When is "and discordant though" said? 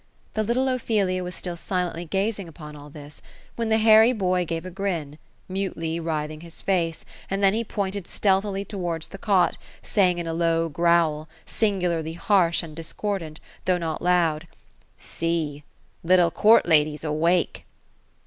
12.63-13.77